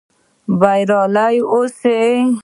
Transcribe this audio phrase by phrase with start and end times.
[0.59, 1.99] بریالي اوسئ؟